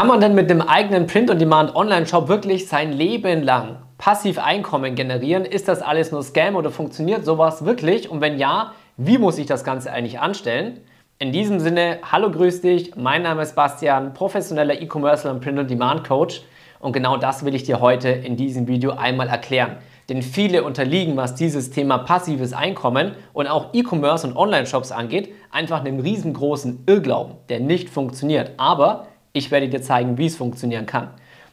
Kann 0.00 0.08
man 0.08 0.22
denn 0.22 0.34
mit 0.34 0.48
dem 0.48 0.62
eigenen 0.62 1.06
Print-on-Demand-Online-Shop 1.06 2.28
wirklich 2.28 2.68
sein 2.68 2.90
Leben 2.90 3.42
lang 3.42 3.76
passiv 3.98 4.38
Einkommen 4.38 4.94
generieren? 4.94 5.44
Ist 5.44 5.68
das 5.68 5.82
alles 5.82 6.10
nur 6.10 6.22
Scam 6.22 6.56
oder 6.56 6.70
funktioniert 6.70 7.26
sowas 7.26 7.66
wirklich? 7.66 8.08
Und 8.08 8.22
wenn 8.22 8.38
ja, 8.38 8.72
wie 8.96 9.18
muss 9.18 9.36
ich 9.36 9.44
das 9.44 9.62
Ganze 9.62 9.92
eigentlich 9.92 10.18
anstellen? 10.18 10.80
In 11.18 11.32
diesem 11.32 11.60
Sinne, 11.60 11.98
hallo, 12.10 12.30
grüß 12.30 12.62
dich. 12.62 12.96
Mein 12.96 13.24
Name 13.24 13.42
ist 13.42 13.54
Bastian, 13.54 14.14
professioneller 14.14 14.80
E-Commerce 14.80 15.30
und 15.30 15.42
Print-on-Demand-Coach. 15.42 16.44
Und 16.78 16.94
genau 16.94 17.18
das 17.18 17.44
will 17.44 17.54
ich 17.54 17.64
dir 17.64 17.82
heute 17.82 18.08
in 18.08 18.36
diesem 18.36 18.68
Video 18.68 18.92
einmal 18.92 19.28
erklären. 19.28 19.76
Denn 20.08 20.22
viele 20.22 20.64
unterliegen, 20.64 21.18
was 21.18 21.34
dieses 21.34 21.72
Thema 21.72 21.98
passives 21.98 22.54
Einkommen 22.54 23.16
und 23.34 23.48
auch 23.48 23.74
E-Commerce 23.74 24.26
und 24.26 24.34
Online-Shops 24.34 24.92
angeht, 24.92 25.34
einfach 25.50 25.80
einem 25.80 26.00
riesengroßen 26.00 26.84
Irrglauben, 26.86 27.34
der 27.50 27.60
nicht 27.60 27.90
funktioniert. 27.90 28.52
Aber 28.56 29.08
ich 29.32 29.50
werde 29.50 29.68
dir 29.68 29.82
zeigen, 29.82 30.18
wie 30.18 30.26
es 30.26 30.36
funktionieren 30.36 30.86
kann. 30.86 31.10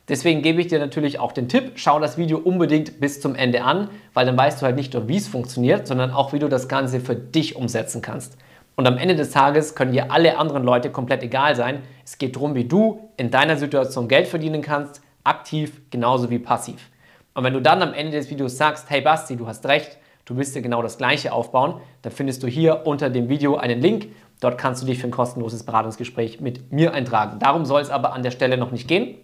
Deswegen 0.10 0.42
gebe 0.42 0.62
ich 0.62 0.68
dir 0.68 0.80
natürlich 0.80 1.20
auch 1.20 1.34
den 1.34 1.50
Tipp, 1.50 1.74
schau 1.76 2.00
das 2.00 2.18
Video 2.18 2.38
unbedingt 2.38 3.02
bis 3.02 3.20
zum 3.20 3.36
Ende 3.36 3.64
an, 3.64 3.90
weil 4.14 4.26
dann 4.26 4.38
weißt 4.38 4.62
du 4.62 4.66
halt 4.66 4.78
nicht 4.78 4.94
nur, 4.94 5.10
wie 5.10 5.18
es 5.18 5.28
funktioniert, 5.28 5.86
sondern 5.86 6.12
auch, 6.12 6.32
wie 6.32 6.40
du 6.40 6.48
das 6.48 6.70
Ganze 6.70 7.02
für 7.02 7.16
dich 7.16 7.58
umsetzen 7.58 8.02
kannst. 8.02 8.38
Und 8.78 8.88
am 8.88 8.98
Ende 8.98 9.16
des 9.16 9.32
Tages 9.32 9.76
können 9.76 9.92
dir 9.92 10.12
alle 10.12 10.38
anderen 10.38 10.64
Leute 10.64 10.92
komplett 10.92 11.24
egal 11.24 11.56
sein. 11.56 11.82
Es 12.06 12.18
geht 12.18 12.36
darum, 12.36 12.56
wie 12.56 12.64
du 12.64 13.10
in 13.18 13.32
deiner 13.32 13.58
Situation 13.58 14.08
Geld 14.08 14.28
verdienen 14.28 14.62
kannst, 14.62 15.02
aktiv 15.24 15.82
genauso 15.90 16.30
wie 16.30 16.40
passiv. 16.40 16.90
Und 17.34 17.44
wenn 17.44 17.54
du 17.54 17.62
dann 17.62 17.82
am 17.82 17.94
Ende 17.94 18.14
des 18.14 18.30
Videos 18.30 18.56
sagst, 18.56 18.90
hey 18.90 19.02
Basti, 19.02 19.36
du 19.36 19.46
hast 19.48 19.66
recht, 19.66 19.98
du 20.26 20.38
willst 20.38 20.56
dir 20.56 20.62
genau 20.62 20.82
das 20.82 20.98
gleiche 20.98 21.34
aufbauen, 21.34 21.82
dann 22.04 22.14
findest 22.14 22.44
du 22.44 22.48
hier 22.48 22.86
unter 22.86 23.10
dem 23.10 23.30
Video 23.30 23.58
einen 23.58 23.82
Link 23.82 24.08
Dort 24.40 24.58
kannst 24.58 24.82
du 24.82 24.86
dich 24.86 25.00
für 25.00 25.08
ein 25.08 25.12
kostenloses 25.12 25.64
Beratungsgespräch 25.64 26.42
mit 26.42 26.72
mir 26.72 26.94
eintragen. 26.94 27.40
Darum 27.40 27.66
soll 27.66 27.82
es 27.82 27.90
aber 27.90 28.14
an 28.14 28.24
der 28.24 28.32
Stelle 28.32 28.58
noch 28.58 28.72
nicht 28.72 28.88
gehen. 28.88 29.16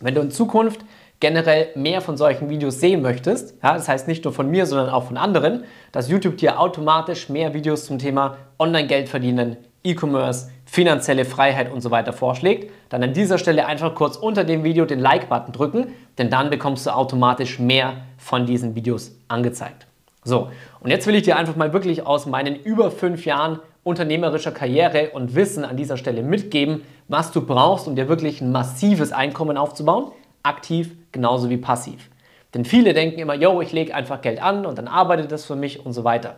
Wenn 0.00 0.14
du 0.14 0.20
in 0.20 0.30
Zukunft 0.30 0.80
generell 1.20 1.68
mehr 1.76 2.00
von 2.00 2.16
solchen 2.16 2.50
Videos 2.50 2.80
sehen 2.80 3.00
möchtest, 3.00 3.54
ja, 3.62 3.74
das 3.74 3.88
heißt 3.88 4.08
nicht 4.08 4.24
nur 4.24 4.32
von 4.32 4.50
mir, 4.50 4.66
sondern 4.66 4.90
auch 4.90 5.04
von 5.04 5.16
anderen, 5.16 5.64
dass 5.92 6.08
YouTube 6.08 6.36
dir 6.36 6.58
automatisch 6.58 7.28
mehr 7.28 7.54
Videos 7.54 7.86
zum 7.86 7.98
Thema 7.98 8.36
Online-Geld 8.58 9.08
verdienen, 9.08 9.56
E-Commerce, 9.84 10.50
finanzielle 10.64 11.24
Freiheit 11.24 11.70
und 11.70 11.80
so 11.80 11.90
weiter 11.90 12.12
vorschlägt, 12.12 12.72
dann 12.88 13.02
an 13.02 13.12
dieser 13.12 13.38
Stelle 13.38 13.66
einfach 13.66 13.94
kurz 13.94 14.16
unter 14.16 14.42
dem 14.42 14.64
Video 14.64 14.84
den 14.84 14.98
Like-Button 14.98 15.52
drücken, 15.52 15.94
denn 16.18 16.28
dann 16.28 16.50
bekommst 16.50 16.86
du 16.86 16.90
automatisch 16.90 17.58
mehr 17.58 17.98
von 18.18 18.44
diesen 18.44 18.74
Videos 18.74 19.12
angezeigt. 19.28 19.86
So, 20.24 20.50
und 20.80 20.90
jetzt 20.90 21.06
will 21.06 21.14
ich 21.14 21.22
dir 21.22 21.36
einfach 21.36 21.56
mal 21.56 21.72
wirklich 21.72 22.06
aus 22.06 22.26
meinen 22.26 22.56
über 22.56 22.90
fünf 22.90 23.24
Jahren 23.24 23.60
unternehmerischer 23.84 24.52
Karriere 24.52 25.10
und 25.10 25.34
Wissen 25.34 25.64
an 25.64 25.76
dieser 25.76 25.96
Stelle 25.96 26.22
mitgeben, 26.22 26.82
was 27.08 27.32
du 27.32 27.44
brauchst, 27.44 27.88
um 27.88 27.96
dir 27.96 28.08
wirklich 28.08 28.40
ein 28.40 28.52
massives 28.52 29.12
Einkommen 29.12 29.56
aufzubauen, 29.56 30.12
aktiv 30.42 30.94
genauso 31.10 31.50
wie 31.50 31.56
passiv. 31.56 32.08
Denn 32.54 32.64
viele 32.64 32.92
denken 32.92 33.18
immer, 33.18 33.34
yo, 33.34 33.60
ich 33.60 33.72
lege 33.72 33.94
einfach 33.94 34.20
Geld 34.20 34.42
an 34.42 34.66
und 34.66 34.78
dann 34.78 34.88
arbeitet 34.88 35.32
das 35.32 35.44
für 35.44 35.56
mich 35.56 35.84
und 35.84 35.92
so 35.92 36.04
weiter. 36.04 36.36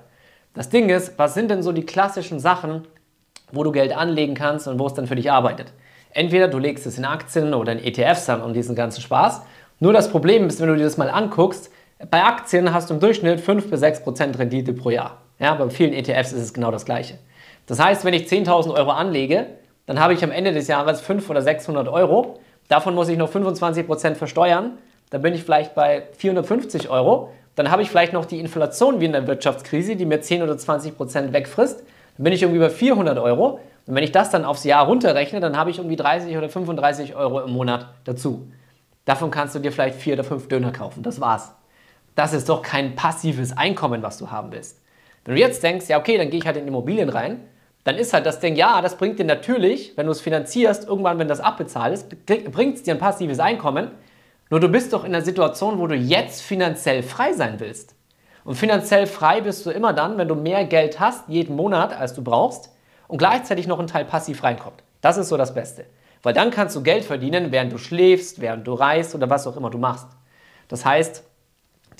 Das 0.54 0.68
Ding 0.68 0.88
ist, 0.88 1.18
was 1.18 1.34
sind 1.34 1.50
denn 1.50 1.62
so 1.62 1.72
die 1.72 1.84
klassischen 1.84 2.38
Sachen, 2.38 2.86
wo 3.52 3.64
du 3.64 3.72
Geld 3.72 3.96
anlegen 3.96 4.34
kannst 4.34 4.68
und 4.68 4.78
wo 4.78 4.86
es 4.86 4.94
dann 4.94 5.06
für 5.06 5.16
dich 5.16 5.30
arbeitet? 5.30 5.72
Entweder 6.10 6.46
du 6.46 6.58
legst 6.58 6.86
es 6.86 6.96
in 6.96 7.04
Aktien 7.04 7.54
oder 7.54 7.72
in 7.72 7.80
ETFs 7.80 8.28
an 8.28 8.40
und 8.40 8.54
diesen 8.54 8.76
ganzen 8.76 9.00
Spaß. 9.00 9.42
Nur 9.80 9.92
das 9.92 10.08
Problem 10.08 10.46
ist, 10.46 10.60
wenn 10.60 10.68
du 10.68 10.76
dir 10.76 10.84
das 10.84 10.96
mal 10.96 11.10
anguckst, 11.10 11.72
bei 12.10 12.22
Aktien 12.22 12.72
hast 12.72 12.90
du 12.90 12.94
im 12.94 13.00
Durchschnitt 13.00 13.40
5 13.40 13.68
bis 13.68 13.80
6 13.80 14.04
Prozent 14.04 14.38
Rendite 14.38 14.72
pro 14.72 14.90
Jahr. 14.90 15.18
Ja, 15.40 15.54
bei 15.54 15.68
vielen 15.70 15.92
ETFs 15.92 16.32
ist 16.32 16.42
es 16.42 16.54
genau 16.54 16.70
das 16.70 16.84
Gleiche. 16.84 17.18
Das 17.66 17.80
heißt, 17.80 18.04
wenn 18.04 18.14
ich 18.14 18.26
10.000 18.26 18.74
Euro 18.74 18.90
anlege, 18.90 19.46
dann 19.86 20.00
habe 20.00 20.14
ich 20.14 20.22
am 20.24 20.30
Ende 20.30 20.52
des 20.52 20.68
Jahres 20.68 21.00
500 21.00 21.30
oder 21.30 21.42
600 21.42 21.88
Euro. 21.88 22.38
Davon 22.68 22.94
muss 22.94 23.08
ich 23.08 23.18
noch 23.18 23.30
25% 23.30 24.14
versteuern. 24.14 24.78
Dann 25.10 25.22
bin 25.22 25.34
ich 25.34 25.44
vielleicht 25.44 25.74
bei 25.74 26.04
450 26.16 26.88
Euro. 26.90 27.30
Dann 27.54 27.70
habe 27.70 27.82
ich 27.82 27.90
vielleicht 27.90 28.12
noch 28.12 28.24
die 28.24 28.40
Inflation 28.40 29.00
wie 29.00 29.04
in 29.04 29.12
der 29.12 29.26
Wirtschaftskrise, 29.26 29.96
die 29.96 30.06
mir 30.06 30.20
10 30.20 30.42
oder 30.42 30.54
20% 30.54 31.32
wegfrisst. 31.32 31.80
Dann 32.16 32.24
bin 32.24 32.32
ich 32.32 32.42
irgendwie 32.42 32.60
bei 32.60 32.70
400 32.70 33.18
Euro. 33.18 33.60
Und 33.86 33.94
wenn 33.94 34.02
ich 34.02 34.12
das 34.12 34.30
dann 34.30 34.44
aufs 34.44 34.64
Jahr 34.64 34.86
runterrechne, 34.86 35.40
dann 35.40 35.56
habe 35.56 35.70
ich 35.70 35.78
irgendwie 35.78 35.96
30 35.96 36.36
oder 36.36 36.48
35 36.48 37.14
Euro 37.14 37.40
im 37.42 37.52
Monat 37.52 37.88
dazu. 38.04 38.48
Davon 39.04 39.30
kannst 39.30 39.54
du 39.54 39.58
dir 39.58 39.70
vielleicht 39.70 39.98
vier 39.98 40.14
oder 40.14 40.24
fünf 40.24 40.48
Döner 40.48 40.72
kaufen. 40.72 41.02
Das 41.02 41.20
war's. 41.20 41.54
Das 42.14 42.32
ist 42.32 42.48
doch 42.48 42.62
kein 42.62 42.96
passives 42.96 43.56
Einkommen, 43.56 44.02
was 44.02 44.18
du 44.18 44.30
haben 44.30 44.52
willst. 44.52 44.80
Wenn 45.24 45.34
du 45.34 45.40
jetzt 45.40 45.62
denkst, 45.62 45.88
ja 45.88 45.98
okay, 45.98 46.16
dann 46.16 46.30
gehe 46.30 46.38
ich 46.38 46.46
halt 46.46 46.56
in 46.56 46.66
Immobilien 46.66 47.08
rein, 47.08 47.40
dann 47.84 47.96
ist 47.96 48.14
halt 48.14 48.24
das 48.24 48.40
Ding, 48.40 48.56
ja, 48.56 48.80
das 48.80 48.96
bringt 48.96 49.18
dir 49.18 49.24
natürlich, 49.24 49.92
wenn 49.96 50.06
du 50.06 50.12
es 50.12 50.22
finanzierst, 50.22 50.88
irgendwann, 50.88 51.18
wenn 51.18 51.28
das 51.28 51.40
abbezahlt 51.40 51.92
ist, 51.94 52.26
bringt 52.26 52.76
es 52.76 52.82
dir 52.82 52.94
ein 52.94 52.98
passives 52.98 53.38
Einkommen. 53.38 53.90
Nur 54.50 54.60
du 54.60 54.68
bist 54.68 54.92
doch 54.92 55.04
in 55.04 55.14
einer 55.14 55.24
Situation, 55.24 55.78
wo 55.78 55.86
du 55.86 55.94
jetzt 55.94 56.42
finanziell 56.42 57.02
frei 57.02 57.34
sein 57.34 57.60
willst. 57.60 57.94
Und 58.44 58.56
finanziell 58.56 59.06
frei 59.06 59.40
bist 59.42 59.64
du 59.64 59.70
immer 59.70 59.92
dann, 59.92 60.18
wenn 60.18 60.28
du 60.28 60.34
mehr 60.34 60.64
Geld 60.64 60.98
hast, 61.00 61.28
jeden 61.28 61.56
Monat, 61.56 61.98
als 61.98 62.14
du 62.14 62.22
brauchst, 62.22 62.70
und 63.06 63.18
gleichzeitig 63.18 63.66
noch 63.66 63.78
ein 63.78 63.86
Teil 63.86 64.04
passiv 64.04 64.42
reinkommt. 64.42 64.82
Das 65.00 65.18
ist 65.18 65.28
so 65.28 65.36
das 65.36 65.54
Beste. 65.54 65.84
Weil 66.22 66.32
dann 66.32 66.50
kannst 66.50 66.74
du 66.74 66.82
Geld 66.82 67.04
verdienen, 67.04 67.52
während 67.52 67.72
du 67.72 67.78
schläfst, 67.78 68.40
während 68.40 68.66
du 68.66 68.72
reist 68.72 69.14
oder 69.14 69.28
was 69.28 69.46
auch 69.46 69.56
immer 69.58 69.68
du 69.68 69.78
machst. 69.78 70.08
Das 70.68 70.86
heißt, 70.86 71.22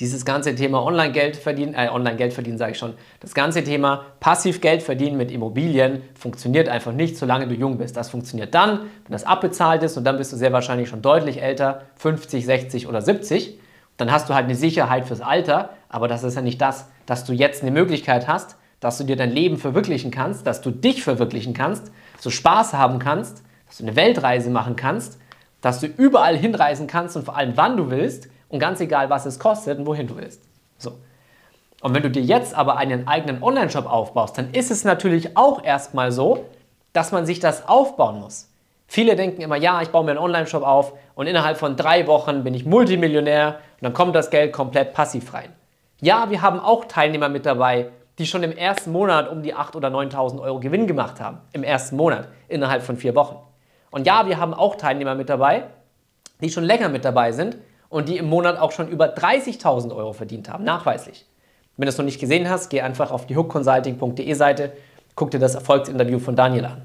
dieses 0.01 0.25
ganze 0.25 0.55
Thema 0.55 0.83
Online-Geld 0.83 1.37
verdienen, 1.37 1.75
äh, 1.75 1.89
Online-Geld 1.89 2.33
verdienen 2.33 2.59
sage 2.59 2.73
ich 2.73 2.79
schon, 2.79 2.95
das 3.21 3.35
ganze 3.35 3.63
Thema 3.63 4.07
passiv 4.21 4.61
Geld 4.61 4.83
verdienen 4.83 5.17
mit 5.17 5.31
Immobilien 5.31 6.03
funktioniert 6.15 6.69
einfach 6.69 6.93
nicht, 6.93 7.17
solange 7.17 7.47
du 7.47 7.55
jung 7.55 7.79
bist. 7.79 7.97
Das 7.97 8.11
funktioniert 8.11 8.55
dann, 8.55 8.81
wenn 8.81 9.13
das 9.13 9.25
abbezahlt 9.25 9.83
ist 9.83 9.97
und 9.97 10.05
dann 10.05 10.19
bist 10.19 10.33
du 10.33 10.37
sehr 10.37 10.53
wahrscheinlich 10.53 10.89
schon 10.89 11.03
deutlich 11.03 11.41
älter, 11.41 11.83
50, 11.97 12.45
60 12.45 12.89
oder 12.89 13.03
70. 13.03 13.59
Dann 13.97 14.11
hast 14.11 14.29
du 14.29 14.35
halt 14.35 14.47
eine 14.47 14.57
Sicherheit 14.57 15.07
fürs 15.07 15.21
Alter, 15.21 15.71
aber 15.89 16.09
das 16.09 16.25
ist 16.25 16.35
ja 16.35 16.43
nicht 16.43 16.61
das, 16.61 16.89
dass 17.07 17.25
du 17.25 17.33
jetzt 17.33 17.63
eine 17.63 17.71
Möglichkeit 17.71 18.27
hast, 18.27 18.57
dass 18.81 18.99
du 18.99 19.05
dir 19.05 19.17
dein 19.17 19.31
Leben 19.31 19.57
verwirklichen 19.57 20.11
kannst, 20.11 20.47
dass 20.47 20.61
du 20.61 20.71
dich 20.71 21.05
verwirklichen 21.05 21.55
kannst, 21.55 21.93
dass 22.15 22.23
du 22.23 22.31
Spaß 22.31 22.75
haben 22.75 22.99
kannst, 22.99 23.45
dass 23.69 23.79
du 23.79 23.85
eine 23.85 23.97
Weltreise 23.97 24.51
machen 24.51 24.75
kannst, 24.75 25.19
dass 25.61 25.81
du 25.81 25.87
überall 25.87 26.37
hinreisen 26.37 26.87
kannst 26.87 27.17
und 27.17 27.25
vor 27.25 27.37
allem 27.37 27.53
wann 27.57 27.77
du 27.77 27.91
willst 27.91 28.29
und 28.49 28.59
ganz 28.59 28.81
egal, 28.81 29.11
was 29.11 29.27
es 29.27 29.39
kostet 29.39 29.79
und 29.79 29.87
wohin 29.87 30.07
du 30.07 30.17
willst. 30.17 30.43
So. 30.79 30.93
Und 31.83 31.95
wenn 31.95 32.03
du 32.03 32.11
dir 32.11 32.23
jetzt 32.23 32.55
aber 32.55 32.77
einen 32.77 33.07
eigenen 33.07 33.43
Online-Shop 33.43 33.87
aufbaust, 33.87 34.39
dann 34.39 34.53
ist 34.53 34.71
es 34.71 34.85
natürlich 34.85 35.37
auch 35.37 35.63
erstmal 35.63 36.13
so, 36.13 36.47
dass 36.93 37.13
man 37.13 37.27
sich 37.27 37.41
das 37.41 37.69
aufbauen 37.69 38.21
muss. 38.21 38.49
Viele 38.87 39.17
denken 39.17 39.43
immer, 39.43 39.57
ja, 39.57 39.83
ich 39.83 39.89
baue 39.89 40.05
mir 40.05 40.13
einen 40.13 40.21
Online-Shop 40.21 40.63
auf 40.63 40.93
und 41.15 41.27
innerhalb 41.27 41.59
von 41.59 41.77
drei 41.77 42.07
Wochen 42.07 42.45
bin 42.45 42.55
ich 42.55 42.65
Multimillionär 42.65 43.59
und 43.81 43.83
dann 43.83 43.93
kommt 43.93 44.15
das 44.15 44.31
Geld 44.31 44.53
komplett 44.53 44.95
passiv 44.95 45.35
rein. 45.35 45.51
Ja, 46.01 46.31
wir 46.31 46.43
haben 46.43 46.61
auch 46.61 46.85
Teilnehmer 46.85 47.29
mit 47.29 47.45
dabei, 47.45 47.89
die 48.19 48.27
schon 48.27 48.43
im 48.43 48.53
ersten 48.53 48.93
Monat 48.93 49.29
um 49.29 49.43
die 49.43 49.55
8.000 49.55 49.77
oder 49.77 49.89
9.000 49.89 50.41
Euro 50.41 50.61
Gewinn 50.61 50.87
gemacht 50.87 51.21
haben. 51.21 51.41
Im 51.53 51.65
ersten 51.65 51.97
Monat, 51.97 52.29
innerhalb 52.49 52.83
von 52.83 52.97
vier 52.97 53.15
Wochen. 53.15 53.37
Und 53.91 54.07
ja, 54.07 54.27
wir 54.27 54.39
haben 54.39 54.55
auch 54.55 54.77
Teilnehmer 54.77 55.15
mit 55.15 55.29
dabei, 55.29 55.65
die 56.41 56.51
schon 56.51 56.65
länger 56.65 56.89
mit 56.89 57.05
dabei 57.05 57.33
sind 57.33 57.57
und 57.95 58.09
die 58.09 58.17
im 58.17 58.29
Monat 58.29 58.59
auch 58.59 58.73
schon 58.73 58.89
über 58.89 59.15
30.000 59.15 59.95
Euro 59.95 60.13
verdient 60.13 60.49
haben, 60.49 60.65
nachweislich. 60.65 61.27
Wenn 61.77 61.87
du 61.87 61.91
es 61.91 61.97
noch 61.97 62.05
nicht 62.05 62.19
gesehen 62.19 62.51
hast, 62.51 62.69
geh 62.69 62.81
einfach 62.81 63.13
auf 63.13 63.25
die 63.27 63.37
hookconsulting.de 63.37 64.35
Seite, 64.35 64.73
guck 65.15 65.31
dir 65.31 65.39
das 65.39 65.55
Erfolgsinterview 65.55 66.19
von 66.19 66.35
Daniel 66.35 66.65
an. 66.65 66.83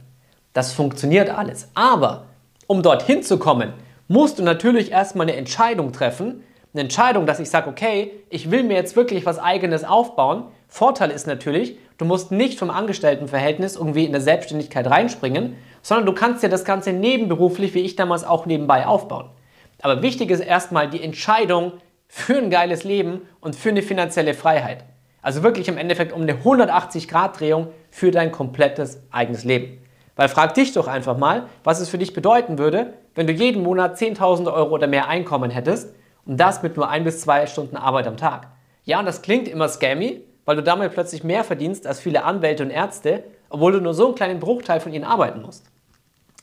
Das 0.53 0.71
funktioniert 0.71 1.31
alles. 1.31 1.67
Aber 1.73 2.25
um 2.67 2.83
dorthin 2.83 3.23
zu 3.23 3.39
kommen, 3.39 3.73
musst 4.07 4.37
du 4.37 4.43
natürlich 4.43 4.91
erstmal 4.91 5.27
eine 5.27 5.35
Entscheidung 5.35 5.93
treffen. 5.93 6.43
Eine 6.75 6.83
Entscheidung, 6.83 7.25
dass 7.25 7.39
ich 7.39 7.49
sage, 7.49 7.71
okay, 7.71 8.11
ich 8.29 8.51
will 8.51 8.61
mir 8.61 8.75
jetzt 8.75 8.95
wirklich 8.95 9.25
was 9.25 9.39
eigenes 9.39 9.83
aufbauen. 9.83 10.43
Vorteil 10.67 11.09
ist 11.09 11.25
natürlich, 11.25 11.79
du 11.97 12.05
musst 12.05 12.31
nicht 12.31 12.59
vom 12.59 12.69
Angestelltenverhältnis 12.69 13.77
irgendwie 13.77 14.05
in 14.05 14.11
der 14.11 14.21
Selbstständigkeit 14.21 14.85
reinspringen, 14.85 15.55
sondern 15.81 16.05
du 16.05 16.13
kannst 16.13 16.43
dir 16.43 16.49
das 16.49 16.65
Ganze 16.65 16.93
nebenberuflich, 16.93 17.73
wie 17.73 17.79
ich 17.79 17.95
damals 17.95 18.23
auch 18.23 18.45
nebenbei 18.45 18.85
aufbauen. 18.85 19.31
Aber 19.81 20.01
wichtig 20.01 20.29
ist 20.31 20.41
erstmal 20.41 20.89
die 20.89 21.03
Entscheidung 21.03 21.73
für 22.07 22.37
ein 22.37 22.49
geiles 22.49 22.83
Leben 22.83 23.21
und 23.39 23.55
für 23.55 23.69
eine 23.69 23.81
finanzielle 23.81 24.33
Freiheit. 24.33 24.83
Also 25.21 25.43
wirklich 25.43 25.67
im 25.67 25.77
Endeffekt 25.77 26.13
um 26.13 26.21
eine 26.21 26.33
180-Grad-Drehung 26.33 27.67
für 27.91 28.11
dein 28.11 28.31
komplettes 28.31 29.01
eigenes 29.11 29.43
Leben. 29.43 29.79
Weil 30.15 30.27
frag 30.27 30.53
dich 30.53 30.73
doch 30.73 30.87
einfach 30.87 31.17
mal, 31.17 31.47
was 31.63 31.79
es 31.79 31.89
für 31.89 31.97
dich 31.97 32.13
bedeuten 32.13 32.57
würde, 32.57 32.93
wenn 33.15 33.27
du 33.27 33.33
jeden 33.33 33.63
Monat 33.63 33.97
10.000 33.97 34.51
Euro 34.51 34.71
oder 34.71 34.87
mehr 34.87 35.07
Einkommen 35.07 35.51
hättest 35.51 35.93
und 36.25 36.37
das 36.37 36.63
mit 36.63 36.75
nur 36.75 36.89
ein 36.89 37.03
bis 37.03 37.21
zwei 37.21 37.47
Stunden 37.47 37.77
Arbeit 37.77 38.07
am 38.07 38.17
Tag. 38.17 38.47
Ja, 38.83 38.99
und 38.99 39.05
das 39.05 39.21
klingt 39.21 39.47
immer 39.47 39.69
scammy, 39.69 40.23
weil 40.45 40.55
du 40.55 40.63
damit 40.63 40.93
plötzlich 40.93 41.23
mehr 41.23 41.43
verdienst 41.43 41.85
als 41.85 41.99
viele 41.99 42.23
Anwälte 42.23 42.63
und 42.63 42.69
Ärzte, 42.69 43.23
obwohl 43.49 43.71
du 43.71 43.81
nur 43.81 43.93
so 43.93 44.07
einen 44.07 44.15
kleinen 44.15 44.39
Bruchteil 44.39 44.79
von 44.79 44.93
ihnen 44.93 45.05
arbeiten 45.05 45.41
musst. 45.41 45.65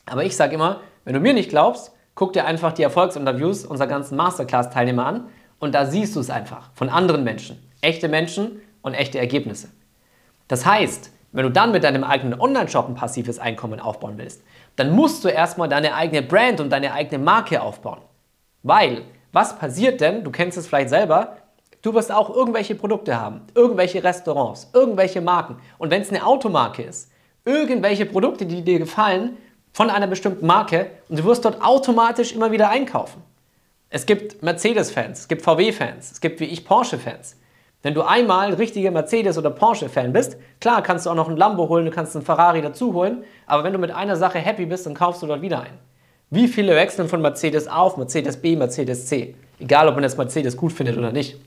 Aber 0.05 0.23
ich 0.23 0.35
sage 0.35 0.55
immer, 0.55 0.81
wenn 1.03 1.13
du 1.13 1.19
mir 1.19 1.33
nicht 1.33 1.49
glaubst, 1.49 1.91
guck 2.17 2.33
dir 2.33 2.45
einfach 2.45 2.73
die 2.73 2.81
Erfolgsinterviews 2.81 3.63
unserer 3.63 3.87
ganzen 3.87 4.17
Masterclass-Teilnehmer 4.17 5.05
an 5.05 5.27
und 5.59 5.75
da 5.75 5.85
siehst 5.85 6.15
du 6.15 6.19
es 6.19 6.31
einfach 6.31 6.71
von 6.73 6.89
anderen 6.89 7.23
Menschen. 7.23 7.63
Echte 7.79 8.09
Menschen 8.09 8.59
und 8.81 8.95
echte 8.95 9.19
Ergebnisse. 9.19 9.69
Das 10.47 10.65
heißt, 10.65 11.11
wenn 11.31 11.43
du 11.43 11.51
dann 11.51 11.71
mit 11.71 11.83
deinem 11.83 12.03
eigenen 12.03 12.39
Online-Shop 12.39 12.89
ein 12.89 12.95
passives 12.95 13.37
Einkommen 13.37 13.79
aufbauen 13.79 14.15
willst, 14.17 14.41
dann 14.77 14.95
musst 14.95 15.23
du 15.23 15.27
erstmal 15.27 15.69
deine 15.69 15.93
eigene 15.93 16.23
Brand 16.23 16.59
und 16.59 16.71
deine 16.71 16.91
eigene 16.91 17.23
Marke 17.23 17.61
aufbauen. 17.61 18.01
Weil, 18.63 19.03
was 19.31 19.59
passiert 19.59 20.01
denn, 20.01 20.23
du 20.23 20.31
kennst 20.31 20.57
es 20.57 20.65
vielleicht 20.65 20.89
selber, 20.89 21.37
du 21.83 21.93
wirst 21.93 22.11
auch 22.11 22.35
irgendwelche 22.35 22.73
Produkte 22.73 23.21
haben, 23.21 23.41
irgendwelche 23.53 24.03
Restaurants, 24.03 24.71
irgendwelche 24.73 25.21
Marken. 25.21 25.57
Und 25.77 25.91
wenn 25.91 26.01
es 26.01 26.09
eine 26.09 26.25
Automarke 26.25 26.81
ist, 26.81 27.11
irgendwelche 27.45 28.07
Produkte, 28.07 28.47
die 28.47 28.63
dir 28.63 28.79
gefallen, 28.79 29.37
von 29.77 29.91
einer 29.91 30.07
bestimmten 30.07 30.47
Marke 30.47 30.89
und 31.07 31.19
du 31.19 31.23
wirst 31.25 31.45
dort 31.45 31.61
automatisch 31.61 32.33
immer 32.33 32.51
wieder 32.51 32.71
einkaufen. 32.71 33.21
Es 33.91 34.07
gibt 34.07 34.41
Mercedes-Fans, 34.41 35.19
es 35.19 35.27
gibt 35.27 35.43
VW-Fans, 35.43 36.13
es 36.13 36.19
gibt 36.19 36.39
wie 36.39 36.45
ich 36.45 36.65
Porsche-Fans. 36.65 37.35
Wenn 37.83 37.93
du 37.93 38.01
einmal 38.01 38.55
richtiger 38.55 38.89
Mercedes- 38.89 39.37
oder 39.37 39.51
Porsche-Fan 39.51 40.13
bist, 40.13 40.37
klar 40.59 40.81
kannst 40.81 41.05
du 41.05 41.11
auch 41.11 41.15
noch 41.15 41.29
ein 41.29 41.37
Lambo 41.37 41.69
holen, 41.69 41.85
du 41.85 41.91
kannst 41.91 42.15
einen 42.15 42.25
Ferrari 42.25 42.63
dazu 42.63 42.91
holen, 42.95 43.23
aber 43.45 43.63
wenn 43.63 43.71
du 43.71 43.77
mit 43.77 43.91
einer 43.91 44.15
Sache 44.15 44.39
happy 44.39 44.65
bist, 44.65 44.87
dann 44.87 44.95
kaufst 44.95 45.21
du 45.21 45.27
dort 45.27 45.43
wieder 45.43 45.61
ein. 45.61 45.77
Wie 46.31 46.47
viele 46.47 46.75
wechseln 46.75 47.07
von 47.07 47.21
Mercedes 47.21 47.67
A 47.67 47.75
auf 47.75 47.97
Mercedes 47.97 48.37
B, 48.37 48.55
Mercedes 48.55 49.05
C? 49.05 49.35
Egal, 49.59 49.89
ob 49.89 49.93
man 49.93 50.01
das 50.01 50.17
Mercedes 50.17 50.57
gut 50.57 50.73
findet 50.73 50.97
oder 50.97 51.11
nicht. 51.11 51.37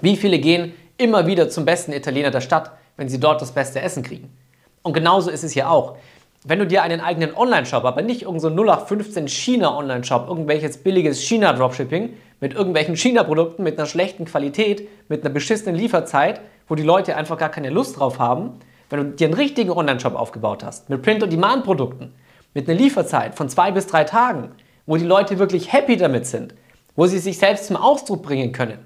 Wie 0.00 0.16
viele 0.16 0.38
gehen 0.38 0.72
immer 0.96 1.26
wieder 1.26 1.50
zum 1.50 1.66
besten 1.66 1.92
Italiener 1.92 2.30
der 2.30 2.40
Stadt, 2.40 2.70
wenn 2.96 3.10
sie 3.10 3.20
dort 3.20 3.42
das 3.42 3.52
beste 3.52 3.82
Essen 3.82 4.02
kriegen? 4.02 4.34
Und 4.82 4.94
genauso 4.94 5.30
ist 5.30 5.44
es 5.44 5.52
hier 5.52 5.70
auch. 5.70 5.98
Wenn 6.42 6.58
du 6.58 6.66
dir 6.66 6.82
einen 6.82 7.02
eigenen 7.02 7.36
Online-Shop, 7.36 7.84
aber 7.84 8.00
nicht 8.00 8.22
irgendein 8.22 8.40
so 8.40 8.62
0815 8.62 9.28
China-Online-Shop, 9.28 10.26
irgendwelches 10.26 10.78
billiges 10.78 11.20
China-Dropshipping 11.20 12.14
mit 12.40 12.54
irgendwelchen 12.54 12.96
China-Produkten 12.96 13.62
mit 13.62 13.78
einer 13.78 13.86
schlechten 13.86 14.24
Qualität, 14.24 14.88
mit 15.10 15.22
einer 15.22 15.34
beschissenen 15.34 15.74
Lieferzeit, 15.74 16.40
wo 16.66 16.74
die 16.74 16.82
Leute 16.82 17.14
einfach 17.14 17.36
gar 17.36 17.50
keine 17.50 17.68
Lust 17.68 17.98
drauf 17.98 18.18
haben, 18.18 18.58
wenn 18.88 19.00
du 19.00 19.04
dir 19.16 19.26
einen 19.26 19.34
richtigen 19.34 19.70
Online-Shop 19.70 20.14
aufgebaut 20.14 20.64
hast, 20.64 20.88
mit 20.88 21.02
Print-on-Demand-Produkten, 21.02 22.14
mit 22.54 22.70
einer 22.70 22.78
Lieferzeit 22.78 23.34
von 23.34 23.50
zwei 23.50 23.70
bis 23.70 23.86
drei 23.86 24.04
Tagen, 24.04 24.52
wo 24.86 24.96
die 24.96 25.04
Leute 25.04 25.38
wirklich 25.38 25.74
happy 25.74 25.98
damit 25.98 26.26
sind, 26.26 26.54
wo 26.96 27.04
sie 27.04 27.18
sich 27.18 27.38
selbst 27.38 27.66
zum 27.66 27.76
Ausdruck 27.76 28.22
bringen 28.22 28.52
können, 28.52 28.78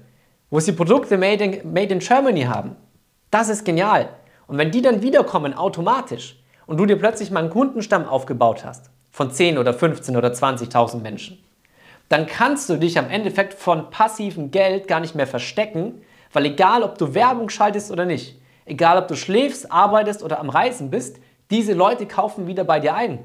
wo 0.49 0.59
sie 0.59 0.73
Produkte 0.73 1.17
made 1.17 1.41
in, 1.41 1.73
made 1.73 1.93
in 1.93 1.99
Germany 1.99 2.43
haben. 2.43 2.75
Das 3.31 3.47
ist 3.47 3.63
genial. 3.63 4.09
Und 4.45 4.57
wenn 4.57 4.71
die 4.71 4.81
dann 4.81 5.01
wiederkommen 5.01 5.53
automatisch 5.53 6.37
und 6.67 6.77
du 6.77 6.85
dir 6.85 6.97
plötzlich 6.97 7.31
mal 7.31 7.41
einen 7.41 7.49
Kundenstamm 7.49 8.07
aufgebaut 8.07 8.65
hast 8.65 8.89
von 9.11 9.31
10 9.31 9.57
oder 9.57 9.73
15 9.73 10.17
oder 10.17 10.29
20.000 10.29 11.01
Menschen, 11.01 11.37
dann 12.09 12.27
kannst 12.27 12.69
du 12.69 12.77
dich 12.77 12.99
am 12.99 13.09
Endeffekt 13.09 13.53
von 13.53 13.89
passivem 13.89 14.51
Geld 14.51 14.87
gar 14.87 14.99
nicht 14.99 15.15
mehr 15.15 15.27
verstecken, 15.27 16.01
weil 16.33 16.45
egal 16.45 16.83
ob 16.83 16.97
du 16.97 17.13
Werbung 17.13 17.49
schaltest 17.49 17.91
oder 17.91 18.05
nicht, 18.05 18.39
egal 18.65 18.97
ob 18.97 19.07
du 19.07 19.15
schläfst, 19.15 19.71
arbeitest 19.71 20.21
oder 20.21 20.39
am 20.39 20.49
Reisen 20.49 20.91
bist, 20.91 21.17
diese 21.49 21.73
Leute 21.73 22.05
kaufen 22.05 22.47
wieder 22.47 22.63
bei 22.63 22.79
dir 22.79 22.95
ein. 22.95 23.19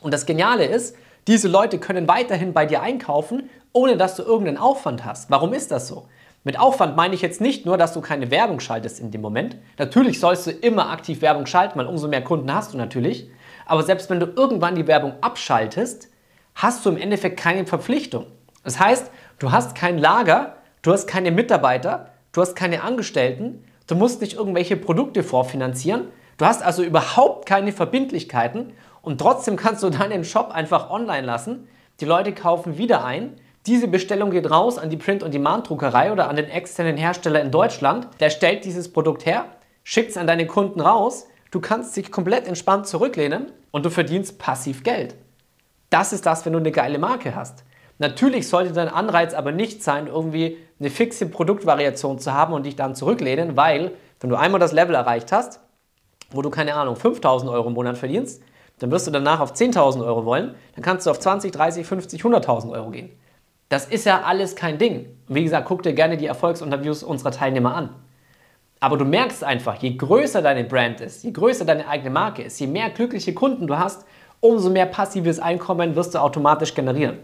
Und 0.00 0.12
das 0.12 0.26
Geniale 0.26 0.64
ist, 0.64 0.96
diese 1.26 1.48
Leute 1.48 1.78
können 1.78 2.08
weiterhin 2.08 2.52
bei 2.52 2.66
dir 2.66 2.82
einkaufen, 2.82 3.48
ohne 3.72 3.96
dass 3.96 4.16
du 4.16 4.22
irgendeinen 4.22 4.58
Aufwand 4.58 5.04
hast. 5.04 5.30
Warum 5.30 5.52
ist 5.52 5.70
das 5.70 5.88
so? 5.88 6.06
Mit 6.44 6.58
Aufwand 6.58 6.96
meine 6.96 7.14
ich 7.14 7.22
jetzt 7.22 7.40
nicht 7.40 7.66
nur, 7.66 7.78
dass 7.78 7.92
du 7.92 8.00
keine 8.00 8.32
Werbung 8.32 8.58
schaltest 8.58 8.98
in 8.98 9.12
dem 9.12 9.20
Moment. 9.20 9.56
Natürlich 9.78 10.18
sollst 10.18 10.46
du 10.48 10.50
immer 10.50 10.90
aktiv 10.90 11.22
Werbung 11.22 11.46
schalten, 11.46 11.78
weil 11.78 11.86
umso 11.86 12.08
mehr 12.08 12.24
Kunden 12.24 12.52
hast 12.52 12.74
du 12.74 12.78
natürlich. 12.78 13.30
Aber 13.64 13.84
selbst 13.84 14.10
wenn 14.10 14.18
du 14.18 14.26
irgendwann 14.26 14.74
die 14.74 14.88
Werbung 14.88 15.14
abschaltest, 15.20 16.08
hast 16.56 16.84
du 16.84 16.90
im 16.90 16.96
Endeffekt 16.96 17.38
keine 17.38 17.64
Verpflichtung. 17.64 18.26
Das 18.64 18.80
heißt, 18.80 19.08
du 19.38 19.52
hast 19.52 19.76
kein 19.76 19.98
Lager, 19.98 20.56
du 20.82 20.92
hast 20.92 21.06
keine 21.06 21.30
Mitarbeiter, 21.30 22.10
du 22.32 22.40
hast 22.40 22.56
keine 22.56 22.82
Angestellten, 22.82 23.64
du 23.86 23.94
musst 23.94 24.20
nicht 24.20 24.34
irgendwelche 24.34 24.76
Produkte 24.76 25.22
vorfinanzieren, 25.22 26.08
du 26.38 26.44
hast 26.44 26.62
also 26.62 26.82
überhaupt 26.82 27.46
keine 27.46 27.72
Verbindlichkeiten 27.72 28.72
und 29.00 29.18
trotzdem 29.18 29.54
kannst 29.54 29.84
du 29.84 29.90
deinen 29.90 30.24
Shop 30.24 30.50
einfach 30.50 30.90
online 30.90 31.26
lassen. 31.26 31.68
Die 32.00 32.04
Leute 32.04 32.32
kaufen 32.32 32.78
wieder 32.78 33.04
ein 33.04 33.34
diese 33.66 33.86
Bestellung 33.86 34.30
geht 34.30 34.50
raus 34.50 34.76
an 34.76 34.90
die 34.90 34.96
Print-on-Demand-Druckerei 34.96 36.10
oder 36.10 36.28
an 36.28 36.34
den 36.34 36.46
externen 36.46 36.96
Hersteller 36.96 37.40
in 37.40 37.52
Deutschland. 37.52 38.08
Der 38.18 38.30
stellt 38.30 38.64
dieses 38.64 38.92
Produkt 38.92 39.24
her, 39.24 39.44
schickt 39.84 40.10
es 40.10 40.16
an 40.16 40.26
deine 40.26 40.46
Kunden 40.46 40.80
raus. 40.80 41.28
Du 41.52 41.60
kannst 41.60 41.96
dich 41.96 42.10
komplett 42.10 42.48
entspannt 42.48 42.88
zurücklehnen 42.88 43.52
und 43.70 43.84
du 43.84 43.90
verdienst 43.90 44.38
passiv 44.38 44.82
Geld. 44.82 45.14
Das 45.90 46.12
ist 46.12 46.26
das, 46.26 46.44
wenn 46.44 46.54
du 46.54 46.58
eine 46.58 46.72
geile 46.72 46.98
Marke 46.98 47.36
hast. 47.36 47.64
Natürlich 47.98 48.48
sollte 48.48 48.72
dein 48.72 48.88
Anreiz 48.88 49.32
aber 49.32 49.52
nicht 49.52 49.84
sein, 49.84 50.08
irgendwie 50.08 50.56
eine 50.80 50.90
fixe 50.90 51.26
Produktvariation 51.26 52.18
zu 52.18 52.32
haben 52.32 52.54
und 52.54 52.66
dich 52.66 52.74
dann 52.74 52.96
zurücklehnen, 52.96 53.56
weil 53.56 53.92
wenn 54.18 54.30
du 54.30 54.36
einmal 54.36 54.58
das 54.58 54.72
Level 54.72 54.96
erreicht 54.96 55.30
hast, 55.30 55.60
wo 56.32 56.42
du 56.42 56.50
keine 56.50 56.74
Ahnung 56.74 56.96
5000 56.96 57.48
Euro 57.48 57.68
im 57.68 57.74
Monat 57.74 57.96
verdienst, 57.96 58.42
dann 58.80 58.90
wirst 58.90 59.06
du 59.06 59.12
danach 59.12 59.38
auf 59.38 59.52
10.000 59.52 60.04
Euro 60.04 60.24
wollen, 60.24 60.56
dann 60.74 60.82
kannst 60.82 61.06
du 61.06 61.10
auf 61.10 61.20
20, 61.20 61.52
30, 61.52 61.86
50, 61.86 62.22
100.000 62.22 62.72
Euro 62.72 62.90
gehen. 62.90 63.10
Das 63.72 63.86
ist 63.86 64.04
ja 64.04 64.20
alles 64.20 64.54
kein 64.54 64.76
Ding. 64.76 65.06
wie 65.28 65.44
gesagt, 65.44 65.66
guck 65.66 65.82
dir 65.82 65.94
gerne 65.94 66.18
die 66.18 66.26
Erfolgsinterviews 66.26 67.02
unserer 67.02 67.30
Teilnehmer 67.30 67.74
an. 67.74 67.88
Aber 68.80 68.98
du 68.98 69.06
merkst 69.06 69.42
einfach, 69.42 69.76
je 69.76 69.96
größer 69.96 70.42
deine 70.42 70.64
Brand 70.64 71.00
ist, 71.00 71.24
je 71.24 71.30
größer 71.30 71.64
deine 71.64 71.88
eigene 71.88 72.10
Marke 72.10 72.42
ist, 72.42 72.60
je 72.60 72.66
mehr 72.66 72.90
glückliche 72.90 73.32
Kunden 73.32 73.66
du 73.66 73.78
hast, 73.78 74.04
umso 74.40 74.68
mehr 74.68 74.84
passives 74.84 75.40
Einkommen 75.40 75.96
wirst 75.96 76.14
du 76.14 76.18
automatisch 76.18 76.74
generieren. 76.74 77.16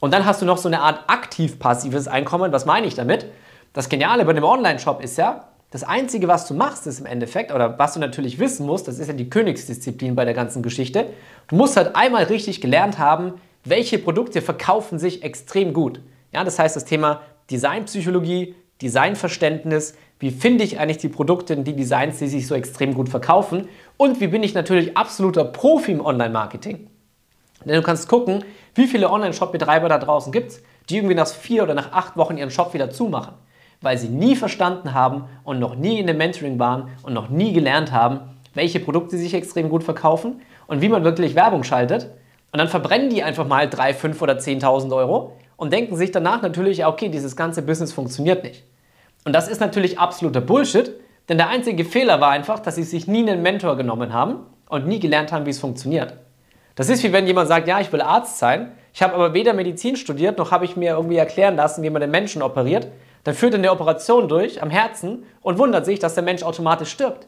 Und 0.00 0.12
dann 0.12 0.26
hast 0.26 0.42
du 0.42 0.44
noch 0.44 0.58
so 0.58 0.68
eine 0.68 0.80
Art 0.82 1.04
aktiv 1.06 1.58
passives 1.58 2.08
Einkommen. 2.08 2.52
Was 2.52 2.66
meine 2.66 2.86
ich 2.86 2.94
damit? 2.94 3.24
Das 3.72 3.88
Geniale 3.88 4.26
bei 4.26 4.32
einem 4.32 4.44
Online-Shop 4.44 5.02
ist 5.02 5.16
ja, 5.16 5.48
das 5.70 5.82
Einzige, 5.82 6.28
was 6.28 6.46
du 6.46 6.52
machst, 6.52 6.86
ist 6.86 7.00
im 7.00 7.06
Endeffekt, 7.06 7.50
oder 7.50 7.78
was 7.78 7.94
du 7.94 8.00
natürlich 8.00 8.38
wissen 8.38 8.66
musst, 8.66 8.86
das 8.86 8.98
ist 8.98 9.08
ja 9.08 9.14
die 9.14 9.30
Königsdisziplin 9.30 10.14
bei 10.14 10.26
der 10.26 10.34
ganzen 10.34 10.62
Geschichte, 10.62 11.06
du 11.48 11.56
musst 11.56 11.78
halt 11.78 11.96
einmal 11.96 12.24
richtig 12.24 12.60
gelernt 12.60 12.98
haben, 12.98 13.40
welche 13.64 13.98
Produkte 13.98 14.42
verkaufen 14.42 14.98
sich 14.98 15.22
extrem 15.22 15.72
gut. 15.72 16.00
Ja, 16.32 16.44
das 16.44 16.58
heißt 16.58 16.76
das 16.76 16.84
Thema 16.84 17.22
Designpsychologie, 17.50 18.54
Designverständnis, 18.82 19.94
wie 20.18 20.30
finde 20.30 20.64
ich 20.64 20.78
eigentlich 20.78 20.98
die 20.98 21.08
Produkte 21.08 21.56
und 21.56 21.64
die 21.64 21.76
Designs, 21.76 22.18
die 22.18 22.28
sich 22.28 22.46
so 22.46 22.54
extrem 22.54 22.94
gut 22.94 23.08
verkaufen 23.08 23.68
und 23.96 24.20
wie 24.20 24.26
bin 24.26 24.42
ich 24.42 24.54
natürlich 24.54 24.96
absoluter 24.96 25.44
Profi 25.44 25.92
im 25.92 26.04
Online-Marketing. 26.04 26.88
Denn 27.64 27.74
du 27.74 27.82
kannst 27.82 28.08
gucken, 28.08 28.44
wie 28.74 28.86
viele 28.86 29.10
Online-Shop-Betreiber 29.10 29.88
da 29.88 29.98
draußen 29.98 30.32
gibt 30.32 30.50
es, 30.50 30.62
die 30.88 30.96
irgendwie 30.96 31.14
nach 31.14 31.26
vier 31.26 31.62
oder 31.62 31.74
nach 31.74 31.92
acht 31.92 32.16
Wochen 32.16 32.36
ihren 32.36 32.50
Shop 32.50 32.74
wieder 32.74 32.90
zumachen, 32.90 33.34
weil 33.80 33.96
sie 33.96 34.08
nie 34.08 34.36
verstanden 34.36 34.92
haben 34.92 35.24
und 35.44 35.58
noch 35.58 35.74
nie 35.74 35.98
in 35.98 36.06
dem 36.06 36.18
Mentoring 36.18 36.58
waren 36.58 36.88
und 37.02 37.14
noch 37.14 37.30
nie 37.30 37.52
gelernt 37.52 37.92
haben, 37.92 38.20
welche 38.52 38.80
Produkte 38.80 39.16
sich 39.16 39.34
extrem 39.34 39.68
gut 39.68 39.84
verkaufen 39.84 40.42
und 40.66 40.82
wie 40.82 40.88
man 40.88 41.04
wirklich 41.04 41.34
Werbung 41.34 41.64
schaltet 41.64 42.10
und 42.54 42.58
dann 42.58 42.68
verbrennen 42.68 43.10
die 43.10 43.24
einfach 43.24 43.48
mal 43.48 43.68
3, 43.68 43.94
5 43.94 44.22
oder 44.22 44.34
10.000 44.34 44.94
Euro 44.94 45.32
und 45.56 45.72
denken 45.72 45.96
sich 45.96 46.12
danach 46.12 46.40
natürlich, 46.40 46.86
okay, 46.86 47.08
dieses 47.08 47.34
ganze 47.34 47.62
Business 47.62 47.92
funktioniert 47.92 48.44
nicht. 48.44 48.62
Und 49.24 49.32
das 49.32 49.48
ist 49.48 49.60
natürlich 49.60 49.98
absoluter 49.98 50.40
Bullshit, 50.40 50.92
denn 51.28 51.36
der 51.36 51.48
einzige 51.48 51.84
Fehler 51.84 52.20
war 52.20 52.30
einfach, 52.30 52.60
dass 52.60 52.76
sie 52.76 52.84
sich 52.84 53.08
nie 53.08 53.28
einen 53.28 53.42
Mentor 53.42 53.76
genommen 53.76 54.12
haben 54.12 54.46
und 54.68 54.86
nie 54.86 55.00
gelernt 55.00 55.32
haben, 55.32 55.46
wie 55.46 55.50
es 55.50 55.58
funktioniert. 55.58 56.14
Das 56.76 56.88
ist 56.88 57.02
wie 57.02 57.12
wenn 57.12 57.26
jemand 57.26 57.48
sagt, 57.48 57.66
ja, 57.66 57.80
ich 57.80 57.92
will 57.92 58.00
Arzt 58.00 58.38
sein, 58.38 58.70
ich 58.92 59.02
habe 59.02 59.14
aber 59.14 59.34
weder 59.34 59.52
Medizin 59.52 59.96
studiert, 59.96 60.38
noch 60.38 60.52
habe 60.52 60.64
ich 60.64 60.76
mir 60.76 60.92
irgendwie 60.92 61.16
erklären 61.16 61.56
lassen, 61.56 61.82
wie 61.82 61.90
man 61.90 62.02
den 62.02 62.12
Menschen 62.12 62.40
operiert. 62.40 62.86
Dann 63.24 63.34
führt 63.34 63.54
er 63.54 63.58
eine 63.58 63.72
Operation 63.72 64.28
durch 64.28 64.62
am 64.62 64.70
Herzen 64.70 65.24
und 65.42 65.58
wundert 65.58 65.86
sich, 65.86 65.98
dass 65.98 66.14
der 66.14 66.22
Mensch 66.22 66.44
automatisch 66.44 66.90
stirbt. 66.90 67.26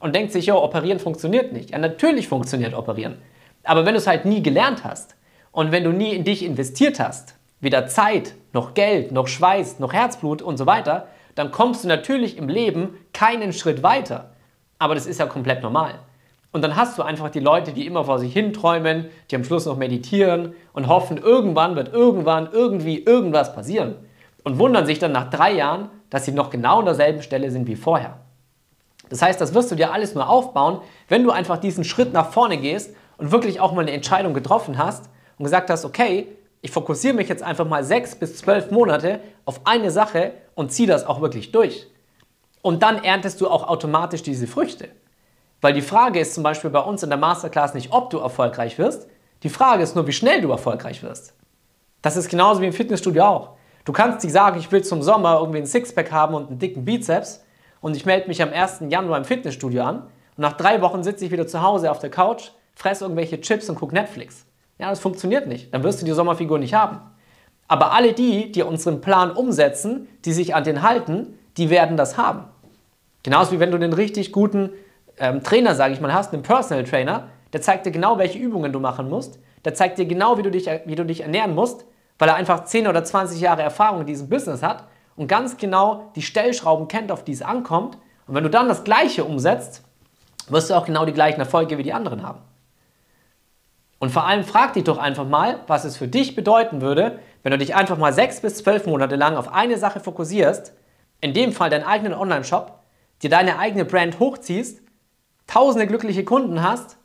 Und 0.00 0.16
denkt 0.16 0.32
sich, 0.32 0.46
ja, 0.46 0.54
operieren 0.54 0.98
funktioniert 0.98 1.52
nicht. 1.52 1.72
Ja, 1.72 1.78
natürlich 1.78 2.26
funktioniert 2.28 2.72
operieren. 2.72 3.18
Aber 3.66 3.84
wenn 3.84 3.94
du 3.94 3.98
es 3.98 4.06
halt 4.06 4.24
nie 4.24 4.42
gelernt 4.42 4.84
hast 4.84 5.16
und 5.52 5.72
wenn 5.72 5.84
du 5.84 5.90
nie 5.90 6.14
in 6.14 6.24
dich 6.24 6.44
investiert 6.44 7.00
hast, 7.00 7.34
weder 7.60 7.86
Zeit, 7.86 8.34
noch 8.52 8.74
Geld, 8.74 9.12
noch 9.12 9.26
Schweiß, 9.26 9.80
noch 9.80 9.92
Herzblut 9.92 10.40
und 10.40 10.56
so 10.56 10.66
weiter, 10.66 11.08
dann 11.34 11.50
kommst 11.50 11.84
du 11.84 11.88
natürlich 11.88 12.38
im 12.38 12.48
Leben 12.48 12.96
keinen 13.12 13.52
Schritt 13.52 13.82
weiter. 13.82 14.30
Aber 14.78 14.94
das 14.94 15.06
ist 15.06 15.20
ja 15.20 15.26
komplett 15.26 15.62
normal. 15.62 15.94
Und 16.52 16.62
dann 16.62 16.76
hast 16.76 16.96
du 16.96 17.02
einfach 17.02 17.28
die 17.28 17.40
Leute, 17.40 17.72
die 17.72 17.86
immer 17.86 18.04
vor 18.04 18.18
sich 18.18 18.32
hin 18.32 18.52
träumen, 18.52 19.06
die 19.30 19.36
am 19.36 19.44
Schluss 19.44 19.66
noch 19.66 19.76
meditieren 19.76 20.54
und 20.72 20.88
hoffen, 20.88 21.18
irgendwann 21.18 21.76
wird 21.76 21.92
irgendwann 21.92 22.48
irgendwie 22.50 23.02
irgendwas 23.02 23.54
passieren. 23.54 23.96
Und 24.42 24.58
wundern 24.58 24.86
sich 24.86 24.98
dann 24.98 25.12
nach 25.12 25.28
drei 25.28 25.52
Jahren, 25.52 25.90
dass 26.08 26.24
sie 26.24 26.32
noch 26.32 26.50
genau 26.50 26.78
an 26.78 26.84
derselben 26.86 27.20
Stelle 27.20 27.50
sind 27.50 27.66
wie 27.66 27.76
vorher. 27.76 28.20
Das 29.10 29.22
heißt, 29.22 29.40
das 29.40 29.54
wirst 29.54 29.70
du 29.70 29.74
dir 29.74 29.92
alles 29.92 30.14
nur 30.14 30.28
aufbauen, 30.28 30.80
wenn 31.08 31.24
du 31.24 31.30
einfach 31.30 31.58
diesen 31.58 31.84
Schritt 31.84 32.12
nach 32.12 32.30
vorne 32.30 32.56
gehst 32.56 32.94
und 33.18 33.32
wirklich 33.32 33.60
auch 33.60 33.72
mal 33.72 33.82
eine 33.82 33.92
Entscheidung 33.92 34.34
getroffen 34.34 34.78
hast 34.78 35.08
und 35.38 35.44
gesagt 35.44 35.70
hast, 35.70 35.84
okay, 35.84 36.28
ich 36.62 36.70
fokussiere 36.70 37.14
mich 37.14 37.28
jetzt 37.28 37.42
einfach 37.42 37.66
mal 37.66 37.84
sechs 37.84 38.14
bis 38.14 38.38
zwölf 38.38 38.70
Monate 38.70 39.20
auf 39.44 39.60
eine 39.64 39.90
Sache 39.90 40.32
und 40.54 40.72
ziehe 40.72 40.88
das 40.88 41.06
auch 41.06 41.20
wirklich 41.20 41.52
durch. 41.52 41.86
Und 42.62 42.82
dann 42.82 43.04
erntest 43.04 43.40
du 43.40 43.48
auch 43.48 43.68
automatisch 43.68 44.22
diese 44.22 44.46
Früchte. 44.46 44.88
Weil 45.60 45.72
die 45.72 45.82
Frage 45.82 46.20
ist 46.20 46.34
zum 46.34 46.42
Beispiel 46.42 46.70
bei 46.70 46.80
uns 46.80 47.02
in 47.02 47.10
der 47.10 47.18
Masterclass 47.18 47.74
nicht, 47.74 47.92
ob 47.92 48.10
du 48.10 48.18
erfolgreich 48.18 48.78
wirst, 48.78 49.08
die 49.42 49.48
Frage 49.48 49.82
ist 49.82 49.94
nur, 49.94 50.06
wie 50.06 50.12
schnell 50.12 50.40
du 50.40 50.50
erfolgreich 50.50 51.02
wirst. 51.02 51.34
Das 52.02 52.16
ist 52.16 52.28
genauso 52.28 52.60
wie 52.60 52.66
im 52.66 52.72
Fitnessstudio 52.72 53.24
auch. 53.24 53.50
Du 53.84 53.92
kannst 53.92 54.24
dir 54.24 54.30
sagen, 54.30 54.58
ich 54.58 54.72
will 54.72 54.82
zum 54.82 55.02
Sommer 55.02 55.38
irgendwie 55.38 55.58
ein 55.58 55.66
Sixpack 55.66 56.10
haben 56.10 56.34
und 56.34 56.48
einen 56.48 56.58
dicken 56.58 56.84
Bizeps 56.84 57.44
und 57.80 57.96
ich 57.96 58.04
melde 58.04 58.26
mich 58.26 58.42
am 58.42 58.52
1. 58.52 58.82
Januar 58.88 59.18
im 59.18 59.24
Fitnessstudio 59.24 59.82
an 59.84 59.98
und 59.98 60.08
nach 60.38 60.54
drei 60.54 60.82
Wochen 60.82 61.04
sitze 61.04 61.24
ich 61.24 61.30
wieder 61.30 61.46
zu 61.46 61.62
Hause 61.62 61.90
auf 61.90 62.00
der 62.00 62.10
Couch 62.10 62.50
fress 62.76 63.00
irgendwelche 63.00 63.40
Chips 63.40 63.68
und 63.68 63.74
guck 63.74 63.92
Netflix. 63.92 64.46
Ja, 64.78 64.90
das 64.90 65.00
funktioniert 65.00 65.48
nicht. 65.48 65.74
Dann 65.74 65.82
wirst 65.82 66.00
du 66.00 66.06
die 66.06 66.12
Sommerfigur 66.12 66.58
nicht 66.58 66.74
haben. 66.74 67.00
Aber 67.66 67.92
alle 67.92 68.12
die, 68.12 68.52
die 68.52 68.62
unseren 68.62 69.00
Plan 69.00 69.32
umsetzen, 69.32 70.06
die 70.24 70.32
sich 70.32 70.54
an 70.54 70.62
den 70.62 70.82
halten, 70.82 71.38
die 71.56 71.70
werden 71.70 71.96
das 71.96 72.16
haben. 72.16 72.44
Genauso 73.24 73.52
wie 73.52 73.60
wenn 73.60 73.72
du 73.72 73.76
einen 73.76 73.92
richtig 73.92 74.30
guten 74.30 74.70
ähm, 75.18 75.42
Trainer, 75.42 75.74
sage 75.74 75.94
ich 75.94 76.00
mal, 76.00 76.12
hast, 76.12 76.32
einen 76.32 76.42
Personal 76.42 76.84
Trainer, 76.84 77.28
der 77.52 77.62
zeigt 77.62 77.86
dir 77.86 77.90
genau, 77.90 78.18
welche 78.18 78.38
Übungen 78.38 78.72
du 78.72 78.78
machen 78.78 79.08
musst, 79.08 79.40
der 79.64 79.74
zeigt 79.74 79.98
dir 79.98 80.06
genau, 80.06 80.38
wie 80.38 80.42
du 80.42 80.50
dich, 80.50 80.68
wie 80.84 80.94
du 80.94 81.04
dich 81.04 81.22
ernähren 81.22 81.54
musst, 81.54 81.86
weil 82.18 82.28
er 82.28 82.36
einfach 82.36 82.64
10 82.64 82.86
oder 82.86 83.02
20 83.02 83.40
Jahre 83.40 83.62
Erfahrung 83.62 84.02
in 84.02 84.06
diesem 84.06 84.28
Business 84.28 84.62
hat 84.62 84.84
und 85.16 85.26
ganz 85.26 85.56
genau 85.56 86.12
die 86.14 86.22
Stellschrauben 86.22 86.86
kennt, 86.86 87.10
auf 87.10 87.24
die 87.24 87.32
es 87.32 87.42
ankommt. 87.42 87.98
Und 88.28 88.34
wenn 88.34 88.44
du 88.44 88.50
dann 88.50 88.68
das 88.68 88.84
Gleiche 88.84 89.24
umsetzt, 89.24 89.82
wirst 90.48 90.70
du 90.70 90.74
auch 90.74 90.86
genau 90.86 91.04
die 91.04 91.12
gleichen 91.12 91.40
Erfolge 91.40 91.78
wie 91.78 91.82
die 91.82 91.92
anderen 91.92 92.22
haben. 92.22 92.40
Und 93.98 94.10
vor 94.10 94.26
allem 94.26 94.44
frag 94.44 94.74
dich 94.74 94.84
doch 94.84 94.98
einfach 94.98 95.26
mal, 95.26 95.60
was 95.66 95.84
es 95.84 95.96
für 95.96 96.08
dich 96.08 96.34
bedeuten 96.34 96.80
würde, 96.80 97.18
wenn 97.42 97.52
du 97.52 97.58
dich 97.58 97.74
einfach 97.74 97.96
mal 97.96 98.12
sechs 98.12 98.40
bis 98.40 98.56
zwölf 98.56 98.86
Monate 98.86 99.16
lang 99.16 99.36
auf 99.36 99.52
eine 99.52 99.78
Sache 99.78 100.00
fokussierst, 100.00 100.74
in 101.20 101.32
dem 101.32 101.52
Fall 101.52 101.70
deinen 101.70 101.84
eigenen 101.84 102.12
Online-Shop, 102.12 102.78
dir 103.22 103.30
deine 103.30 103.58
eigene 103.58 103.84
Brand 103.84 104.18
hochziehst, 104.18 104.82
tausende 105.46 105.86
glückliche 105.86 106.24
Kunden 106.24 106.62
hast, 106.62 106.98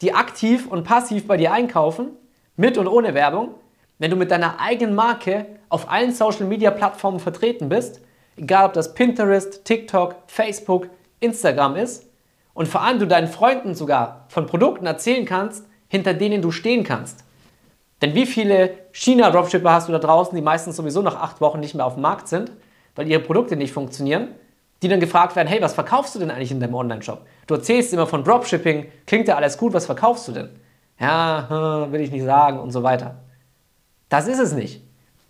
die 0.00 0.14
aktiv 0.14 0.66
und 0.66 0.84
passiv 0.84 1.26
bei 1.26 1.36
dir 1.36 1.52
einkaufen, 1.52 2.10
mit 2.56 2.78
und 2.78 2.86
ohne 2.86 3.14
Werbung, 3.14 3.54
wenn 3.98 4.10
du 4.10 4.16
mit 4.16 4.30
deiner 4.30 4.60
eigenen 4.60 4.94
Marke 4.94 5.46
auf 5.68 5.90
allen 5.90 6.12
Social-Media-Plattformen 6.12 7.20
vertreten 7.20 7.68
bist, 7.68 8.00
egal 8.36 8.66
ob 8.66 8.72
das 8.72 8.94
Pinterest, 8.94 9.64
TikTok, 9.64 10.16
Facebook, 10.26 10.88
Instagram 11.20 11.76
ist, 11.76 12.06
und 12.54 12.66
vor 12.66 12.82
allem 12.82 12.98
du 12.98 13.06
deinen 13.06 13.28
Freunden 13.28 13.74
sogar 13.74 14.24
von 14.28 14.46
Produkten 14.46 14.86
erzählen 14.86 15.24
kannst, 15.24 15.66
hinter 15.88 16.14
denen 16.14 16.42
du 16.42 16.50
stehen 16.50 16.84
kannst. 16.84 17.24
Denn 18.00 18.14
wie 18.14 18.26
viele 18.26 18.70
China-Dropshipper 18.92 19.72
hast 19.72 19.88
du 19.88 19.92
da 19.92 19.98
draußen, 19.98 20.34
die 20.36 20.42
meistens 20.42 20.76
sowieso 20.76 21.02
nach 21.02 21.16
acht 21.16 21.40
Wochen 21.40 21.60
nicht 21.60 21.74
mehr 21.74 21.84
auf 21.84 21.94
dem 21.94 22.02
Markt 22.02 22.28
sind, 22.28 22.52
weil 22.94 23.08
ihre 23.08 23.20
Produkte 23.20 23.56
nicht 23.56 23.72
funktionieren, 23.72 24.28
die 24.82 24.88
dann 24.88 25.00
gefragt 25.00 25.34
werden, 25.34 25.48
hey, 25.48 25.60
was 25.60 25.74
verkaufst 25.74 26.14
du 26.14 26.20
denn 26.20 26.30
eigentlich 26.30 26.52
in 26.52 26.60
deinem 26.60 26.74
Online-Shop? 26.74 27.26
Du 27.46 27.54
erzählst 27.54 27.92
immer 27.92 28.06
von 28.06 28.22
Dropshipping, 28.22 28.86
klingt 29.06 29.26
ja 29.26 29.36
alles 29.36 29.58
gut, 29.58 29.72
was 29.72 29.86
verkaufst 29.86 30.28
du 30.28 30.32
denn? 30.32 30.50
Ja, 31.00 31.46
hm, 31.48 31.92
will 31.92 32.00
ich 32.00 32.12
nicht 32.12 32.24
sagen 32.24 32.60
und 32.60 32.70
so 32.70 32.82
weiter. 32.82 33.16
Das 34.08 34.28
ist 34.28 34.38
es 34.38 34.52
nicht. 34.52 34.82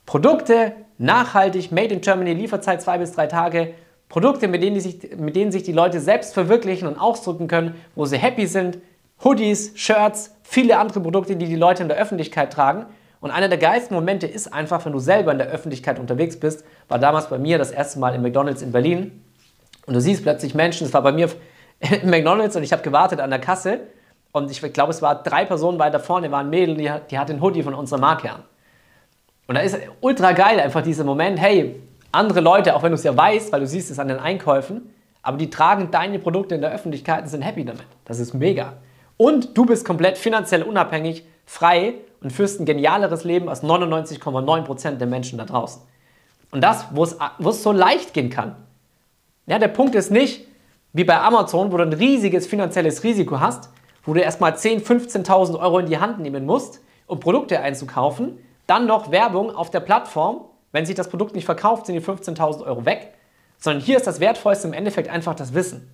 Produkte, 0.07 0.73
nachhaltig, 0.99 1.73
made 1.73 1.95
in 1.95 2.00
Germany, 2.00 2.35
Lieferzeit 2.35 2.83
zwei 2.83 2.99
bis 2.99 3.12
drei 3.12 3.27
Tage, 3.27 3.75
Produkte, 4.09 4.49
mit 4.49 4.62
denen, 4.62 4.81
sich, 4.81 5.17
mit 5.17 5.37
denen 5.37 5.53
sich 5.53 5.62
die 5.62 5.73
Leute 5.73 6.00
selbst 6.00 6.33
verwirklichen 6.33 6.88
und 6.88 6.99
ausdrücken 6.99 7.47
können, 7.47 7.75
wo 7.95 8.07
sie 8.07 8.17
happy 8.17 8.47
sind, 8.47 8.79
Hoodies, 9.25 9.73
Shirts, 9.75 10.35
viele 10.43 10.79
andere 10.79 11.01
Produkte, 11.01 11.37
die 11.37 11.47
die 11.47 11.57
Leute 11.57 11.83
in 11.83 11.89
der 11.89 11.99
Öffentlichkeit 11.99 12.53
tragen. 12.53 12.87
Und 13.21 13.31
einer 13.33 13.49
der 13.49 13.59
geilsten 13.59 13.97
Momente 13.97 14.27
ist 14.27 14.53
einfach, 14.53 14.85
wenn 14.85 14.93
du 14.93 15.01
selber 15.01 15.33
in 15.33 15.39
der 15.39 15.49
Öffentlichkeit 15.49 15.99
unterwegs 15.99 16.39
bist, 16.39 16.65
war 16.89 16.99
damals 16.99 17.29
bei 17.29 17.39
mir 17.39 17.59
das 17.59 17.73
erste 17.73 17.99
Mal 17.99 18.15
im 18.15 18.23
McDonald's 18.23 18.63
in 18.63 18.71
Berlin. 18.71 19.25
Und 19.87 19.95
du 19.95 20.01
siehst 20.01 20.23
plötzlich 20.23 20.55
Menschen, 20.55 20.87
es 20.87 20.95
war 20.95 21.03
bei 21.03 21.13
mir 21.13 21.29
im 21.81 22.11
McDonald's 22.11 22.55
und 22.55 22.63
ich 22.63 22.73
habe 22.73 22.83
gewartet 22.83 23.21
an 23.21 23.31
der 23.31 23.41
Kasse. 23.41 23.81
Und 24.31 24.51
ich 24.51 24.61
glaube, 24.73 24.93
es 24.93 25.03
war 25.03 25.23
drei 25.23 25.45
Personen 25.45 25.79
weiter 25.79 25.99
vorne, 25.99 26.31
war 26.31 26.41
ein 26.41 26.51
Mädel, 26.51 26.77
die, 26.77 26.91
die 27.11 27.19
hat 27.19 27.29
den 27.29 27.41
Hoodie 27.41 27.63
von 27.63 27.75
unserer 27.75 27.99
Marke 27.99 28.31
an. 28.31 28.45
Und 29.49 29.55
da 29.55 29.63
ist 29.63 29.79
ultra 30.01 30.33
geil 30.33 30.61
einfach 30.61 30.83
dieser 30.83 31.05
Moment, 31.05 31.41
hey, 31.41 31.81
andere 32.13 32.41
Leute, 32.41 32.77
auch 32.77 32.83
wenn 32.83 32.91
du 32.91 32.97
es 32.97 33.05
ja 33.05 33.17
weißt, 33.17 33.51
weil 33.53 33.61
du 33.61 33.67
siehst 33.67 33.91
es 33.91 33.99
an 33.99 34.09
den 34.09 34.19
Einkäufen, 34.19 34.95
aber 35.23 35.39
die 35.39 35.51
tragen 35.51 35.91
deine 35.91 36.19
Produkte 36.19 36.55
in 36.55 36.61
der 36.61 36.71
Öffentlichkeit 36.73 37.23
und 37.23 37.29
sind 37.29 37.43
happy 37.43 37.65
damit. 37.65 37.87
Das 38.05 38.19
ist 38.19 38.35
mega. 38.35 38.75
Und 39.19 39.59
du 39.59 39.67
bist 39.67 39.85
komplett 39.85 40.17
finanziell 40.17 40.63
unabhängig, 40.63 41.27
frei 41.45 41.95
und 42.23 42.33
führst 42.33 42.61
ein 42.61 42.65
genialeres 42.65 43.25
Leben 43.25 43.49
als 43.49 43.63
99,9% 43.63 44.93
der 44.93 45.07
Menschen 45.07 45.39
da 45.39 45.45
draußen. 45.45 45.83
Und 46.51 46.63
das, 46.63 46.87
wo 46.93 47.03
es, 47.03 47.63
so 47.63 47.73
leicht 47.73 48.15
gehen 48.15 48.31
kann. 48.31 48.57
Ja, 49.47 49.59
der 49.59 49.69
Punkt 49.69 49.95
ist 49.95 50.11
nicht, 50.11 50.47
wie 50.93 51.05
bei 51.05 51.21
Amazon, 51.21 51.73
wo 51.73 51.77
du 51.77 51.83
ein 51.83 51.93
riesiges 51.93 52.47
finanzielles 52.47 53.05
Risiko 53.05 53.41
hast, 53.41 53.71
wo 54.05 54.15
du 54.15 54.21
erstmal 54.21 54.53
10.000, 54.53 55.27
15.000 55.27 55.59
Euro 55.59 55.81
in 55.81 55.87
die 55.87 55.99
Hand 55.99 56.21
nehmen 56.21 56.47
musst, 56.47 56.81
um 57.07 57.21
Produkte 57.21 57.61
einzukaufen, 57.61 58.39
dann 58.67 58.87
noch 58.87 59.11
Werbung 59.11 59.55
auf 59.55 59.71
der 59.71 59.81
Plattform. 59.81 60.43
Wenn 60.73 60.87
sich 60.87 60.95
das 60.95 61.09
Produkt 61.09 61.35
nicht 61.35 61.45
verkauft, 61.45 61.87
sind 61.87 61.95
die 61.95 62.03
15.000 62.03 62.65
Euro 62.65 62.85
weg. 62.85 63.15
Sondern 63.59 63.83
hier 63.83 63.97
ist 63.97 64.07
das 64.07 64.21
Wertvollste 64.21 64.69
im 64.69 64.75
Endeffekt 64.75 65.09
einfach 65.09 65.35
das 65.35 65.55
Wissen. 65.55 65.91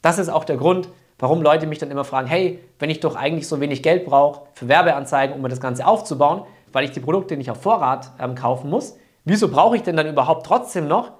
Das 0.00 0.18
ist 0.18 0.28
auch 0.28 0.44
der 0.44 0.56
Grund, 0.56 0.88
warum 1.18 1.42
Leute 1.42 1.66
mich 1.66 1.78
dann 1.78 1.90
immer 1.90 2.04
fragen, 2.04 2.28
hey, 2.28 2.60
wenn 2.78 2.90
ich 2.90 3.00
doch 3.00 3.16
eigentlich 3.16 3.48
so 3.48 3.60
wenig 3.60 3.82
Geld 3.82 4.04
brauche 4.04 4.42
für 4.54 4.68
Werbeanzeigen, 4.68 5.34
um 5.34 5.42
mir 5.42 5.48
das 5.48 5.60
Ganze 5.60 5.86
aufzubauen, 5.86 6.42
weil 6.72 6.84
ich 6.84 6.92
die 6.92 7.00
Produkte 7.00 7.36
nicht 7.36 7.50
auf 7.50 7.62
Vorrat 7.62 8.12
ähm, 8.20 8.34
kaufen 8.34 8.70
muss, 8.70 8.96
wieso 9.24 9.48
brauche 9.48 9.76
ich 9.76 9.82
denn 9.82 9.96
dann 9.96 10.08
überhaupt 10.08 10.46
trotzdem 10.46 10.86
noch 10.88 11.12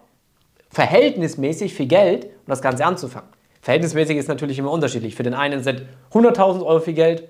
verhältnismäßig 0.71 1.75
viel 1.75 1.87
Geld, 1.87 2.25
um 2.25 2.47
das 2.47 2.63
Ganze 2.63 2.85
anzufangen? 2.85 3.29
Verhältnismäßig 3.61 4.17
ist 4.17 4.29
natürlich 4.29 4.59
immer 4.59 4.71
unterschiedlich. 4.71 5.15
Für 5.15 5.25
den 5.25 5.35
einen 5.35 5.63
sind 5.63 5.83
100.000 6.13 6.65
Euro 6.65 6.81
viel 6.81 6.95
Geld, 6.95 7.29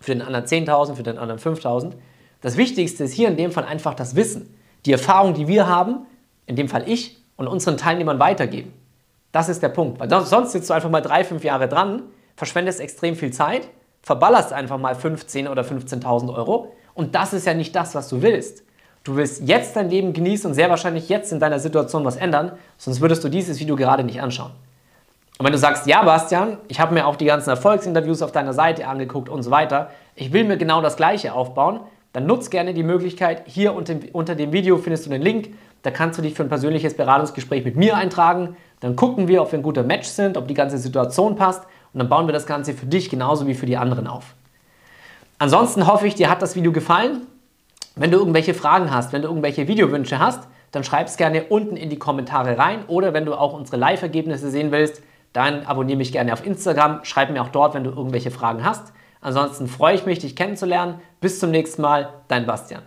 für 0.00 0.12
den 0.12 0.22
anderen 0.22 0.44
10.000, 0.44 0.94
für 0.94 1.02
den 1.02 1.18
anderen 1.18 1.40
5.000. 1.40 1.92
Das 2.40 2.56
Wichtigste 2.56 3.04
ist 3.04 3.12
hier 3.12 3.28
in 3.28 3.36
dem 3.36 3.50
Fall 3.50 3.64
einfach 3.64 3.94
das 3.94 4.14
Wissen, 4.14 4.54
die 4.84 4.92
Erfahrung, 4.92 5.34
die 5.34 5.48
wir 5.48 5.66
haben, 5.66 6.06
in 6.46 6.54
dem 6.54 6.68
Fall 6.68 6.88
ich 6.88 7.16
und 7.36 7.48
unseren 7.48 7.76
Teilnehmern 7.76 8.20
weitergeben. 8.20 8.72
Das 9.36 9.50
ist 9.50 9.62
der 9.62 9.68
Punkt. 9.68 10.00
Weil 10.00 10.08
sonst 10.24 10.52
sitzt 10.52 10.70
du 10.70 10.72
einfach 10.72 10.88
mal 10.88 11.02
drei, 11.02 11.22
fünf 11.22 11.44
Jahre 11.44 11.68
dran, 11.68 12.04
verschwendest 12.36 12.80
extrem 12.80 13.16
viel 13.16 13.34
Zeit, 13.34 13.68
verballerst 14.00 14.54
einfach 14.54 14.78
mal 14.78 14.94
15 14.94 15.46
oder 15.46 15.60
15.000 15.60 16.34
Euro 16.34 16.72
und 16.94 17.14
das 17.14 17.34
ist 17.34 17.46
ja 17.46 17.52
nicht 17.52 17.76
das, 17.76 17.94
was 17.94 18.08
du 18.08 18.22
willst. 18.22 18.64
Du 19.04 19.14
willst 19.14 19.46
jetzt 19.46 19.76
dein 19.76 19.90
Leben 19.90 20.14
genießen 20.14 20.48
und 20.48 20.54
sehr 20.54 20.70
wahrscheinlich 20.70 21.10
jetzt 21.10 21.32
in 21.32 21.38
deiner 21.38 21.58
Situation 21.58 22.02
was 22.06 22.16
ändern, 22.16 22.52
sonst 22.78 23.02
würdest 23.02 23.24
du 23.24 23.28
dieses 23.28 23.60
Video 23.60 23.76
gerade 23.76 24.04
nicht 24.04 24.22
anschauen. 24.22 24.52
Und 25.36 25.44
wenn 25.44 25.52
du 25.52 25.58
sagst, 25.58 25.86
ja, 25.86 26.02
Bastian, 26.02 26.56
ich 26.68 26.80
habe 26.80 26.94
mir 26.94 27.06
auch 27.06 27.16
die 27.16 27.26
ganzen 27.26 27.50
Erfolgsinterviews 27.50 28.22
auf 28.22 28.32
deiner 28.32 28.54
Seite 28.54 28.88
angeguckt 28.88 29.28
und 29.28 29.42
so 29.42 29.50
weiter, 29.50 29.90
ich 30.14 30.32
will 30.32 30.44
mir 30.44 30.56
genau 30.56 30.80
das 30.80 30.96
Gleiche 30.96 31.34
aufbauen, 31.34 31.80
dann 32.14 32.24
nutz 32.24 32.48
gerne 32.48 32.72
die 32.72 32.82
Möglichkeit. 32.82 33.42
Hier 33.44 33.74
unter 33.74 34.34
dem 34.34 34.52
Video 34.52 34.78
findest 34.78 35.04
du 35.04 35.10
den 35.10 35.20
Link. 35.20 35.50
Da 35.86 35.92
kannst 35.92 36.18
du 36.18 36.22
dich 36.22 36.34
für 36.34 36.42
ein 36.42 36.48
persönliches 36.48 36.94
Beratungsgespräch 36.94 37.64
mit 37.64 37.76
mir 37.76 37.96
eintragen. 37.96 38.56
Dann 38.80 38.96
gucken 38.96 39.28
wir, 39.28 39.40
ob 39.40 39.52
wir 39.52 39.60
ein 39.60 39.62
guter 39.62 39.84
Match 39.84 40.08
sind, 40.08 40.36
ob 40.36 40.48
die 40.48 40.54
ganze 40.54 40.78
Situation 40.78 41.36
passt 41.36 41.62
und 41.92 42.00
dann 42.00 42.08
bauen 42.08 42.26
wir 42.26 42.32
das 42.32 42.44
Ganze 42.44 42.74
für 42.74 42.86
dich 42.86 43.08
genauso 43.08 43.46
wie 43.46 43.54
für 43.54 43.66
die 43.66 43.76
anderen 43.76 44.08
auf. 44.08 44.34
Ansonsten 45.38 45.86
hoffe 45.86 46.08
ich, 46.08 46.16
dir 46.16 46.28
hat 46.28 46.42
das 46.42 46.56
Video 46.56 46.72
gefallen. 46.72 47.28
Wenn 47.94 48.10
du 48.10 48.18
irgendwelche 48.18 48.52
Fragen 48.52 48.92
hast, 48.92 49.12
wenn 49.12 49.22
du 49.22 49.28
irgendwelche 49.28 49.68
Videowünsche 49.68 50.18
hast, 50.18 50.48
dann 50.72 50.82
schreib 50.82 51.06
es 51.06 51.16
gerne 51.16 51.44
unten 51.44 51.76
in 51.76 51.88
die 51.88 52.00
Kommentare 52.00 52.58
rein 52.58 52.80
oder 52.88 53.14
wenn 53.14 53.24
du 53.24 53.34
auch 53.34 53.52
unsere 53.52 53.76
Live-Ergebnisse 53.76 54.50
sehen 54.50 54.72
willst, 54.72 55.04
dann 55.34 55.66
abonniere 55.66 55.98
mich 55.98 56.10
gerne 56.10 56.32
auf 56.32 56.44
Instagram, 56.44 57.04
schreib 57.04 57.30
mir 57.30 57.42
auch 57.42 57.50
dort, 57.50 57.74
wenn 57.74 57.84
du 57.84 57.90
irgendwelche 57.90 58.32
Fragen 58.32 58.64
hast. 58.64 58.92
Ansonsten 59.20 59.68
freue 59.68 59.94
ich 59.94 60.04
mich, 60.04 60.18
dich 60.18 60.34
kennenzulernen. 60.34 61.00
Bis 61.20 61.38
zum 61.38 61.52
nächsten 61.52 61.80
Mal, 61.80 62.08
dein 62.26 62.44
Bastian. 62.44 62.82